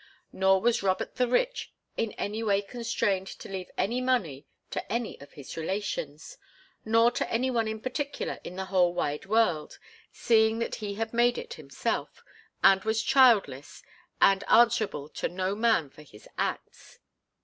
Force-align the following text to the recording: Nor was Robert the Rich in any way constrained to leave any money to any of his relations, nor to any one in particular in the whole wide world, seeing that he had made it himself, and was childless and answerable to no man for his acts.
Nor 0.33 0.61
was 0.61 0.81
Robert 0.81 1.17
the 1.17 1.27
Rich 1.27 1.73
in 1.95 2.13
any 2.13 2.41
way 2.41 2.63
constrained 2.63 3.27
to 3.37 3.47
leave 3.47 3.69
any 3.77 4.01
money 4.01 4.47
to 4.71 4.83
any 4.91 5.21
of 5.21 5.33
his 5.33 5.55
relations, 5.55 6.39
nor 6.83 7.11
to 7.11 7.29
any 7.31 7.51
one 7.51 7.67
in 7.67 7.79
particular 7.79 8.39
in 8.43 8.55
the 8.55 8.65
whole 8.65 8.95
wide 8.95 9.27
world, 9.27 9.77
seeing 10.11 10.57
that 10.57 10.73
he 10.81 10.95
had 10.95 11.13
made 11.13 11.37
it 11.37 11.53
himself, 11.53 12.23
and 12.63 12.83
was 12.83 13.03
childless 13.03 13.83
and 14.19 14.43
answerable 14.49 15.07
to 15.07 15.29
no 15.29 15.53
man 15.53 15.87
for 15.91 16.01
his 16.01 16.27
acts. 16.35 16.97